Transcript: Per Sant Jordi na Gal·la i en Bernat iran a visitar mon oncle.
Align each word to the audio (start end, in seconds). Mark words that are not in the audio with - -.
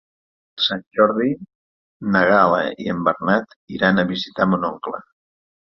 Per 0.61 0.63
Sant 0.67 0.81
Jordi 0.99 1.27
na 2.17 2.23
Gal·la 2.31 2.65
i 2.87 2.91
en 2.95 3.07
Bernat 3.11 3.55
iran 3.79 4.01
a 4.07 4.11
visitar 4.15 4.53
mon 4.55 4.69
oncle. 4.73 5.07